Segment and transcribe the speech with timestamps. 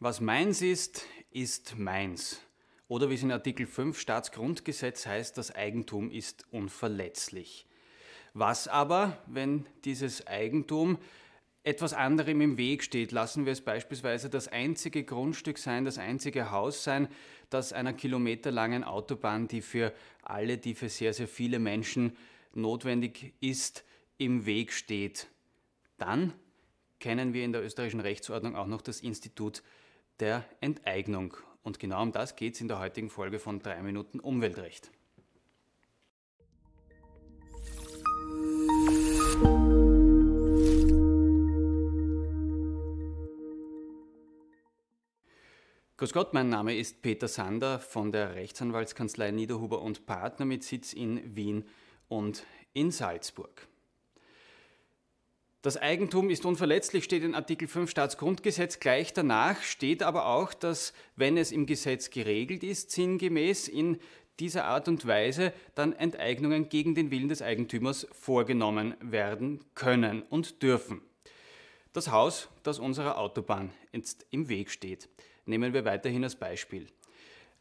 [0.00, 2.40] Was meins ist, ist meins.
[2.86, 7.66] Oder wie es in Artikel 5 Staatsgrundgesetz heißt, das Eigentum ist unverletzlich.
[8.32, 10.98] Was aber, wenn dieses Eigentum
[11.64, 13.10] etwas anderem im Weg steht?
[13.10, 17.08] Lassen wir es beispielsweise das einzige Grundstück sein, das einzige Haus sein,
[17.50, 19.92] das einer kilometerlangen Autobahn, die für
[20.22, 22.16] alle, die für sehr, sehr viele Menschen
[22.54, 23.82] notwendig ist,
[24.16, 25.26] im Weg steht.
[25.96, 26.34] Dann
[27.00, 29.64] kennen wir in der österreichischen Rechtsordnung auch noch das Institut
[30.20, 31.36] der Enteignung.
[31.62, 34.90] Und genau um das geht es in der heutigen Folge von 3 Minuten Umweltrecht.
[45.96, 50.92] Grüß Gott, mein Name ist Peter Sander von der Rechtsanwaltskanzlei Niederhuber und Partner mit Sitz
[50.92, 51.64] in Wien
[52.06, 53.66] und in Salzburg.
[55.62, 58.78] Das Eigentum ist unverletzlich, steht in Artikel 5 Staatsgrundgesetz.
[58.78, 63.98] Gleich danach steht aber auch, dass, wenn es im Gesetz geregelt ist, sinngemäß in
[64.38, 70.62] dieser Art und Weise dann Enteignungen gegen den Willen des Eigentümers vorgenommen werden können und
[70.62, 71.02] dürfen.
[71.92, 75.08] Das Haus, das unserer Autobahn jetzt im Weg steht,
[75.44, 76.86] nehmen wir weiterhin als Beispiel.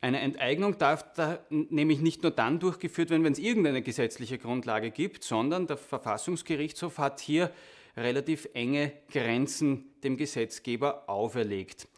[0.00, 4.90] Eine Enteignung darf da nämlich nicht nur dann durchgeführt werden, wenn es irgendeine gesetzliche Grundlage
[4.90, 7.52] gibt, sondern der Verfassungsgerichtshof hat hier
[7.96, 11.88] relativ enge Grenzen dem Gesetzgeber auferlegt.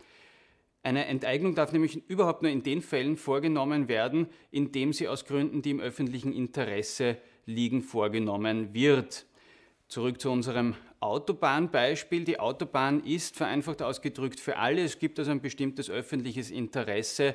[0.82, 5.24] Eine Enteignung darf nämlich überhaupt nur in den Fällen vorgenommen werden, in dem sie aus
[5.24, 9.24] Gründen, die im öffentlichen Interesse liegen, vorgenommen wird.
[9.88, 12.24] Zurück zu unserem Autobahnbeispiel.
[12.24, 14.82] Die Autobahn ist vereinfacht ausgedrückt für alle.
[14.82, 17.34] Es gibt also ein bestimmtes öffentliches Interesse,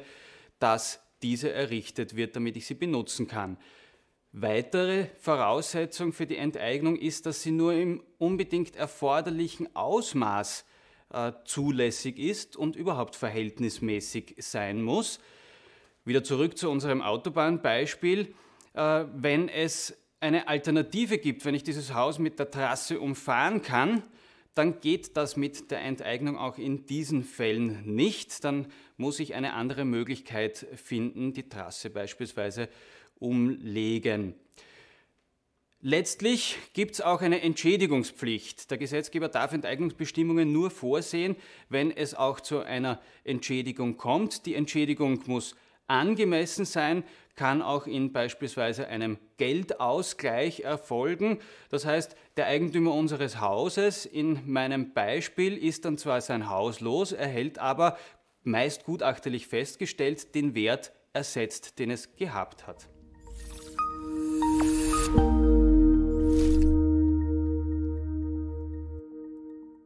[0.59, 3.57] dass diese errichtet wird, damit ich sie benutzen kann.
[4.31, 10.65] Weitere Voraussetzung für die Enteignung ist, dass sie nur im unbedingt erforderlichen Ausmaß
[11.11, 15.19] äh, zulässig ist und überhaupt verhältnismäßig sein muss.
[16.05, 18.35] Wieder zurück zu unserem Autobahnbeispiel.
[18.73, 24.03] Äh, wenn es eine Alternative gibt, wenn ich dieses Haus mit der Trasse umfahren kann,
[24.53, 28.43] dann geht das mit der Enteignung auch in diesen Fällen nicht.
[28.43, 28.67] Dann
[28.97, 32.69] muss ich eine andere Möglichkeit finden, die Trasse beispielsweise
[33.19, 34.35] umlegen.
[35.81, 38.69] Letztlich gibt es auch eine Entschädigungspflicht.
[38.69, 41.37] Der Gesetzgeber darf Enteignungsbestimmungen nur vorsehen,
[41.69, 44.45] wenn es auch zu einer Entschädigung kommt.
[44.45, 45.55] Die Entschädigung muss
[45.87, 51.39] angemessen sein, kann auch in beispielsweise einem Geldausgleich erfolgen.
[51.69, 57.13] Das heißt, der Eigentümer unseres Hauses in meinem Beispiel ist dann zwar sein Haus los,
[57.13, 57.97] erhält aber
[58.43, 62.89] meist gutachterlich festgestellt den Wert ersetzt, den es gehabt hat.